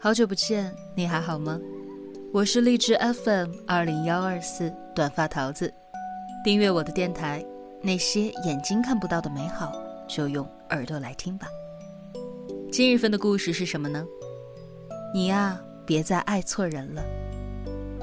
[0.00, 1.58] 好久不见，你还好吗？
[2.32, 5.74] 我是荔枝 FM 二零幺二四短发桃子，
[6.44, 7.44] 订阅我的电台。
[7.82, 9.72] 那些眼睛看不到的美好，
[10.06, 11.48] 就用耳朵来听吧。
[12.70, 14.06] 今日份的故事是什么呢？
[15.12, 17.02] 你呀，别再爱错人了。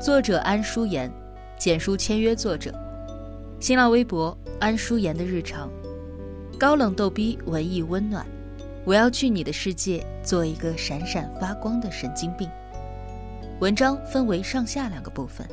[0.01, 1.09] 作者安淑妍，
[1.57, 2.73] 简书签约作者。
[3.61, 5.71] 新浪微博安淑妍的日常，
[6.59, 8.27] 高冷逗逼，文艺温暖。
[8.85, 12.47] 我要去你的世界，做一个闪闪发光的神经病。
[13.59, 15.47] 文章分为上下两个部分。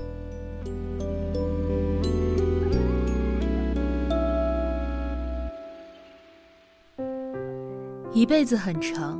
[8.12, 9.18] 一辈子很长，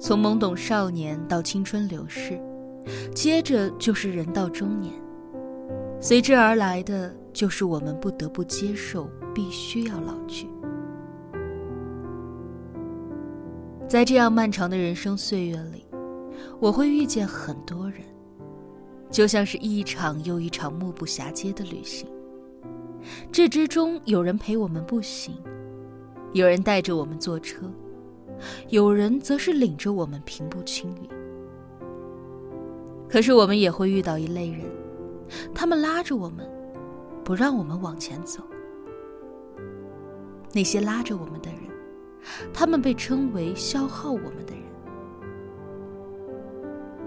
[0.00, 2.40] 从懵懂少年到青春流逝，
[3.14, 4.94] 接着就是人到中年，
[6.00, 10.48] 随之而来的就是我们不得不接受，必须要老去。
[13.90, 15.84] 在这样漫长的人生岁月里，
[16.60, 18.02] 我会遇见很多人，
[19.10, 22.06] 就像是一场又一场目不暇接的旅行。
[23.32, 25.34] 这之中，有人陪我们步行，
[26.34, 27.68] 有人带着我们坐车，
[28.68, 31.08] 有人则是领着我们平步青云。
[33.08, 34.60] 可是，我们也会遇到一类人，
[35.52, 36.48] 他们拉着我们，
[37.24, 38.40] 不让我们往前走。
[40.52, 41.69] 那些拉着我们的人。
[42.52, 44.62] 他们被称为消耗我们的人。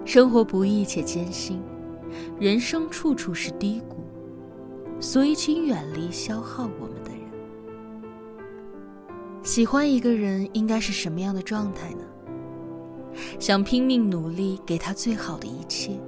[0.06, 1.62] 生活不易且艰辛，
[2.40, 3.98] 人生处处是低谷，
[5.00, 7.20] 所以请远离消耗我们的人。
[9.44, 12.04] 喜欢一个人应该是什么样的状态呢？
[13.40, 16.00] 想拼命努力给他最好的一切，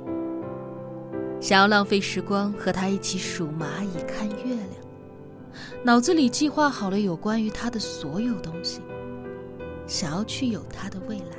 [1.39, 4.69] 想要浪费时光和他一起数蚂蚁看月亮，
[5.83, 8.81] 脑子里计划好了有关于他的所有东西。
[9.87, 11.35] 想要去有他的未来，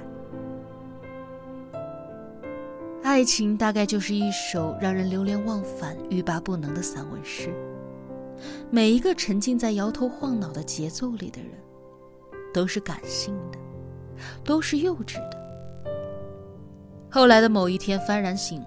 [3.03, 7.53] 爱情大概就是一首让人流连忘返、欲罢不能的散文诗。
[8.71, 11.51] 每一个沉浸在摇头晃脑的节奏里的人，
[12.53, 13.59] 都是感性的，
[14.45, 15.37] 都是幼稚的。
[17.11, 18.67] 后来的某一天幡然醒悟，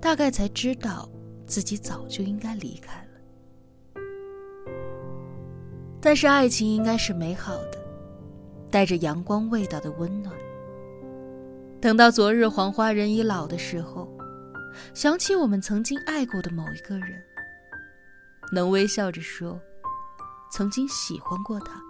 [0.00, 1.08] 大概才知道
[1.46, 3.06] 自己早就应该离开了。
[6.00, 7.79] 但是爱情应该是美好的。
[8.70, 10.34] 带着阳光味道的温暖。
[11.80, 14.08] 等到昨日黄花人已老的时候，
[14.94, 17.22] 想起我们曾经爱过的某一个人，
[18.52, 19.60] 能微笑着说，
[20.52, 21.80] 曾经喜欢过他，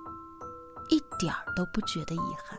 [0.88, 2.58] 一点儿都不觉得遗憾。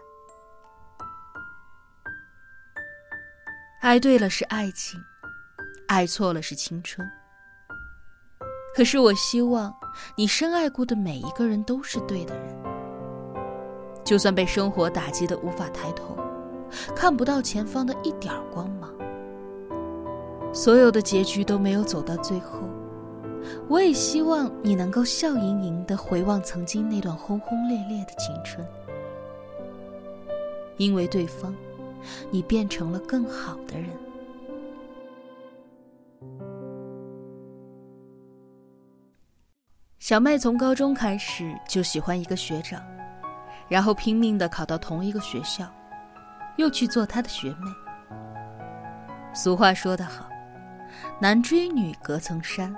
[3.81, 5.01] 爱对了是爱情，
[5.87, 7.09] 爱错了是青春。
[8.75, 9.73] 可是我希望
[10.15, 12.60] 你深爱过的每一个人都是对的人。
[14.03, 16.17] 就算被生活打击的无法抬头，
[16.95, 18.93] 看不到前方的一点光芒，
[20.53, 22.59] 所有的结局都没有走到最后，
[23.67, 28.65] 我也希望你能够笑盈盈的回望曾经那段轰轰烈烈的青春，
[30.77, 31.55] 因为对方，
[32.29, 33.89] 你变成了更好的人。
[39.99, 42.81] 小麦从高中开始就喜欢一个学长。
[43.71, 45.65] 然后拼命的考到同一个学校，
[46.57, 47.71] 又去做他的学妹。
[49.33, 50.27] 俗话说得好，
[51.21, 52.75] 男追女隔层山，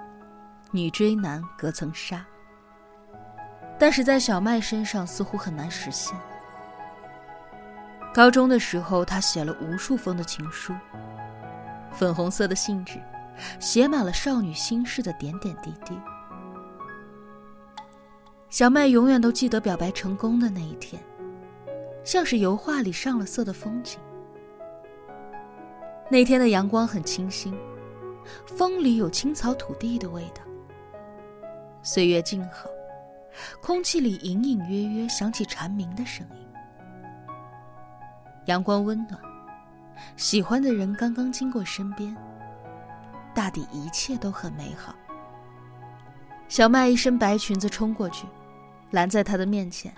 [0.69, 2.23] 女追男隔层纱。
[3.79, 6.15] 但是在小麦身上似乎很难实现。
[8.13, 10.75] 高中的时候，他写了无数封的情书，
[11.91, 13.01] 粉红色的信纸，
[13.59, 15.99] 写满了少女心事的点点滴滴。
[18.53, 21.01] 小麦永远都记得表白成功的那一天，
[22.03, 23.99] 像是油画里上了色的风景。
[26.07, 27.57] 那天的阳光很清新，
[28.45, 30.43] 风里有青草土地的味道。
[31.81, 32.69] 岁月静好，
[33.59, 36.47] 空气里隐隐约约响起蝉鸣的声音。
[38.45, 39.19] 阳光温暖，
[40.15, 42.15] 喜欢的人刚刚经过身边，
[43.33, 44.93] 大抵一切都很美好。
[46.47, 48.27] 小麦一身白裙子冲过去。
[48.93, 49.93] 拦在他的面前。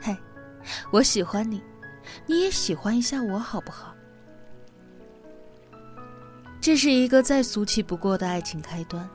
[0.00, 0.16] 嘿，
[0.90, 1.62] 我喜欢你，
[2.26, 3.94] 你也喜欢一下我好不好？
[6.60, 9.08] 这是一个再俗气不过的爱情开端。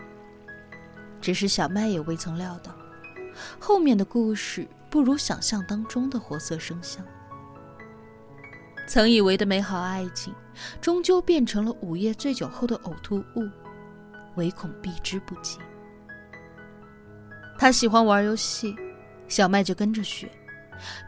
[1.20, 2.74] 只是小麦也未曾料到，
[3.60, 7.06] 后面的故事不如想象当中的活色生香。
[8.88, 10.34] 曾以为的美好爱情，
[10.80, 13.50] 终究变成了午夜醉酒后的呕吐物，
[14.36, 15.60] 唯恐避之不及。
[17.58, 18.76] 他喜欢玩游戏，
[19.28, 20.30] 小麦就跟着学，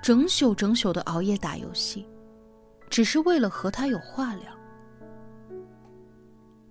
[0.01, 2.07] 整宿整宿的熬夜打游戏，
[2.90, 4.51] 只是为了和他有话聊。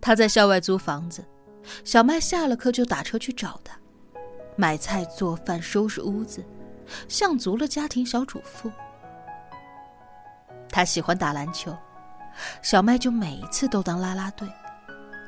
[0.00, 1.24] 他在校外租房子，
[1.84, 3.78] 小麦下了课就打车去找他，
[4.56, 6.44] 买菜、做饭、收拾屋子，
[7.08, 8.70] 像足了家庭小主妇。
[10.70, 11.76] 他喜欢打篮球，
[12.62, 14.48] 小麦就每一次都当啦啦队，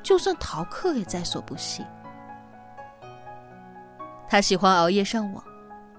[0.03, 1.85] 就算逃课也在所不惜。
[4.31, 5.43] 他喜欢熬夜上网，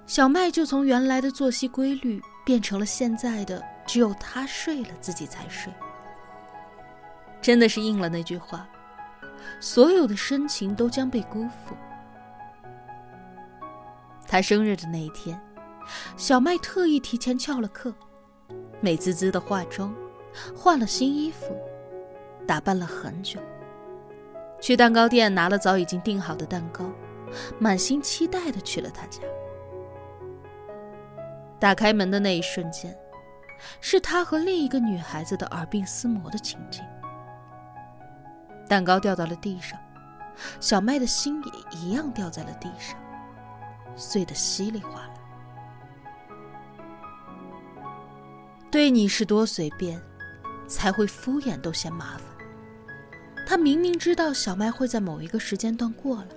[0.08, 5.70] 小麦就从原来的作息规律变成了现在的只有他睡了自己才睡。
[7.42, 8.66] 真的是应了那句话：
[9.60, 11.76] 所有的深情都将被辜负。
[14.26, 15.38] 他生日的那一天，
[16.16, 17.94] 小麦特意提前翘了课，
[18.80, 19.94] 美滋滋的化妆，
[20.56, 21.54] 换了新衣服，
[22.48, 23.42] 打扮了很久，
[24.62, 26.86] 去蛋糕店拿了早已经订好的蛋糕。
[27.60, 29.22] 满心期待的去了他家。
[31.60, 32.98] 打开门的那一瞬间，
[33.80, 36.84] 是他和另一个女孩子的耳鬓厮磨的情景。
[38.68, 39.80] 蛋糕掉到了地上，
[40.60, 42.98] 小麦的心也一样掉在了地上，
[43.96, 45.14] 碎得稀里哗啦。
[48.72, 50.02] 对你是多随便，
[50.66, 52.24] 才会敷衍都嫌麻烦。
[53.46, 56.28] 他明明知道小麦会在某一个时间段过来。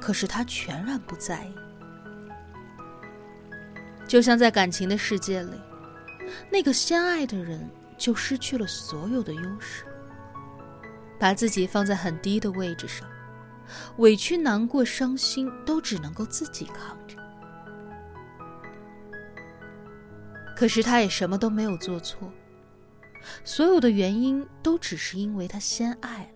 [0.00, 1.54] 可是他全然不在意，
[4.06, 5.60] 就像在感情的世界里，
[6.50, 9.84] 那个先爱的人就失去了所有的优势，
[11.18, 13.08] 把自己放在很低的位置上，
[13.98, 17.16] 委屈、难过、伤心都只能够自己扛着。
[20.56, 22.30] 可是他也什么都没有做错，
[23.42, 26.30] 所有的原因都只是因为他先爱。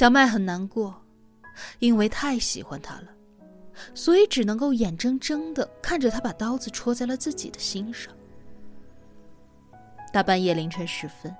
[0.00, 0.98] 小麦很难过，
[1.78, 3.08] 因为太喜欢他了，
[3.94, 8.10] 所以只能够眼睁睁的看着他把刀子戳在了自己的心上。
[10.10, 11.36] 大半夜凌晨时分，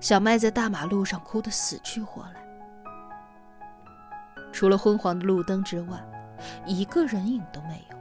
[0.00, 2.42] 小麦在大马路上哭得死去活来，
[4.52, 6.02] 除了昏黄的路灯之外，
[6.64, 7.96] 一个人影都没有。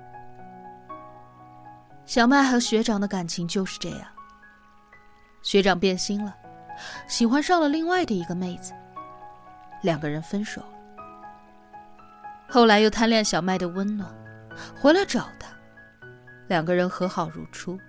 [2.05, 4.07] 小麦和学长的感情就是这样，
[5.41, 6.33] 学长变心了，
[7.09, 8.71] 喜欢上了另外的一个妹子。
[9.81, 10.61] 两个人分手，
[12.49, 14.13] 后来又贪恋小麦的温暖，
[14.75, 15.47] 回来找他，
[16.47, 17.79] 两个人和好如初。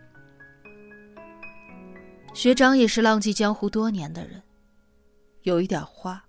[2.35, 4.43] 学长也是浪迹江湖多年的人，
[5.43, 6.23] 有一点花，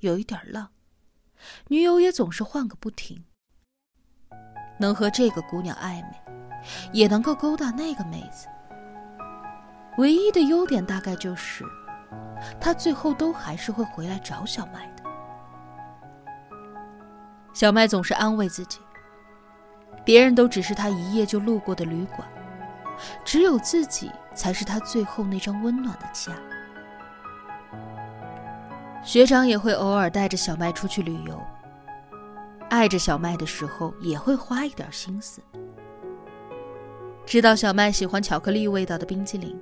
[0.00, 0.70] 有一点浪，
[1.66, 3.24] 女友也总是换个不停。
[4.78, 6.12] 能和这个姑娘暧昧，
[6.92, 8.46] 也能够勾搭那个妹子，
[9.98, 11.64] 唯一的优点大概就是。
[12.60, 15.02] 他最后都还是会回来找小麦的。
[17.52, 18.78] 小麦总是安慰自己，
[20.04, 22.28] 别人都只是他一夜就路过的旅馆，
[23.24, 26.32] 只有自己才是他最后那张温暖的家。
[29.02, 31.40] 学长也会偶尔带着小麦出去旅游，
[32.68, 35.40] 爱着小麦的时候也会花一点心思，
[37.24, 39.58] 知道小麦喜欢巧克力味道的冰激凌。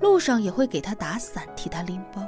[0.00, 2.22] 路上也会给他打伞，替他拎包。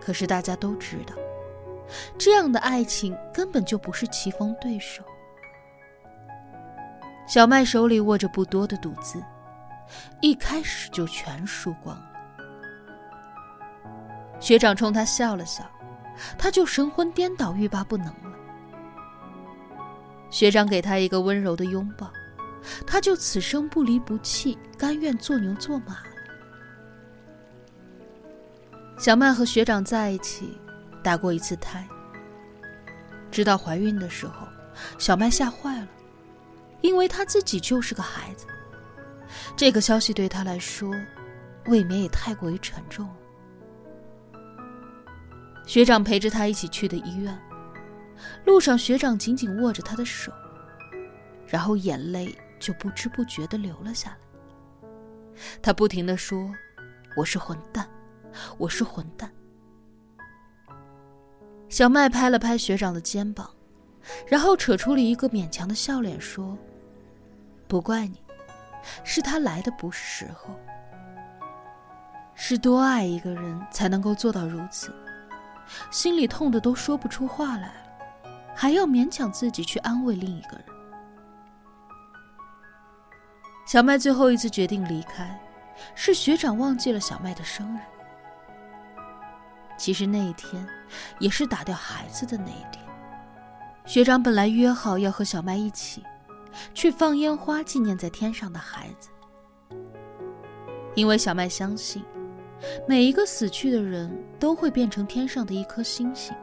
[0.00, 1.14] 可是大家都知道，
[2.16, 5.02] 这样的爱情根本就不是棋逢对手。
[7.26, 9.22] 小麦手里握着不多的赌资，
[10.22, 12.04] 一开始就全输光了。
[14.40, 15.62] 学长冲他笑了笑，
[16.38, 18.32] 他就神魂颠倒，欲罢不能了。
[20.30, 22.10] 学长给他一个温柔的拥抱。
[22.86, 25.98] 他就此生不离不弃，甘愿做牛做马。
[28.98, 30.58] 小麦和学长在一起，
[31.02, 31.86] 打过一次胎。
[33.30, 34.48] 知道怀孕的时候，
[34.98, 35.88] 小麦吓坏了，
[36.80, 38.46] 因为她自己就是个孩子。
[39.56, 40.92] 这个消息对她来说，
[41.66, 43.14] 未免也太过于沉重了。
[45.66, 47.38] 学长陪着他一起去的医院，
[48.46, 50.32] 路上学长紧紧握着她的手，
[51.46, 52.36] 然后眼泪。
[52.58, 54.16] 就不知不觉的流了下来。
[55.62, 56.50] 他不停的说
[57.16, 57.88] ：“我是混蛋，
[58.58, 59.30] 我是混蛋。”
[61.68, 63.48] 小麦拍了拍学长的肩膀，
[64.26, 66.56] 然后扯出了一个勉强的笑脸说
[67.68, 68.22] ：“不怪你，
[69.04, 70.54] 是他来的不是时候。
[72.34, 74.92] 是多爱一个人才能够做到如此，
[75.90, 80.64] 心里痛的都说不出话来了，还要勉强自己去安慰另一个人。”
[83.68, 85.38] 小麦最后一次决定离开，
[85.94, 87.80] 是学长忘记了小麦的生日。
[89.76, 90.66] 其实那一天，
[91.18, 92.82] 也是打掉孩子的那一天。
[93.84, 96.02] 学长本来约好要和小麦一起，
[96.72, 99.10] 去放烟花纪念在天上的孩子。
[100.94, 102.02] 因为小麦相信，
[102.86, 104.10] 每一个死去的人
[104.40, 106.34] 都会变成天上的一颗星星。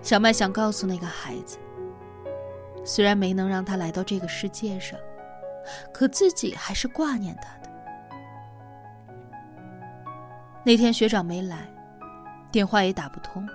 [0.00, 1.58] 小麦想告诉那个孩子，
[2.84, 4.96] 虽然没能让他来到这个世界上，
[5.92, 7.70] 可自己还是挂念他的。
[10.64, 11.68] 那天学长没来，
[12.52, 13.48] 电话也打不通，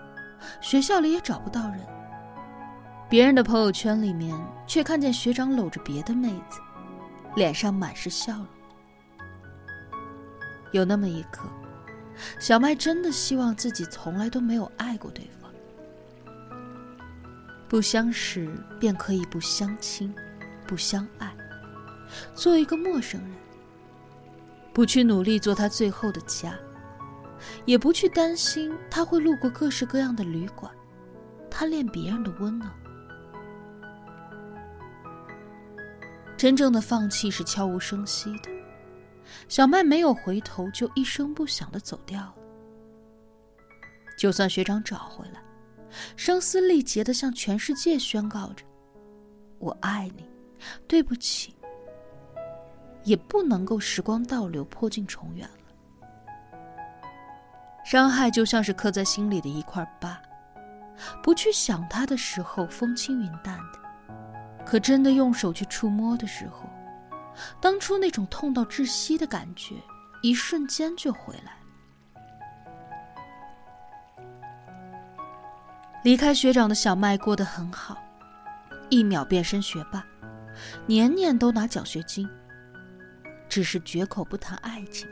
[0.61, 1.79] 学校里也找不到人。
[3.07, 4.35] 别人的朋友圈里面
[4.65, 6.59] 却看见学长搂着别的妹子，
[7.35, 8.47] 脸上满是笑容。
[10.71, 11.47] 有那么一刻，
[12.39, 15.51] 小麦真的希望自己从来都没有爱过对方。
[17.69, 20.13] 不相识便可以不相亲，
[20.67, 21.31] 不相爱，
[22.33, 23.31] 做一个陌生人，
[24.73, 26.57] 不去努力做他最后的家。
[27.65, 30.71] 也不去担心他会路过各式各样的旅馆，
[31.49, 32.71] 贪恋别人的温暖。
[36.37, 38.49] 真正的放弃是悄无声息的，
[39.47, 42.35] 小麦没有回头，就一声不响的走掉了。
[44.17, 45.43] 就算学长找回来，
[46.15, 48.65] 声嘶力竭的向全世界宣告着
[49.59, 50.25] “我爱你，
[50.87, 51.53] 对不起”，
[53.05, 55.53] 也不能够时光倒流，破镜重圆了。
[57.85, 60.19] 伤害就像是刻在心里的一块疤，
[61.23, 63.79] 不去想它的时候风轻云淡的，
[64.65, 66.67] 可真的用手去触摸的时候，
[67.61, 69.75] 当初那种痛到窒息的感觉，
[70.23, 71.53] 一瞬间就回来
[76.03, 77.97] 离开学长的小麦过得很好，
[78.89, 80.03] 一秒变身学霸，
[80.87, 82.27] 年年都拿奖学金，
[83.55, 85.07] 只是绝口不谈爱情。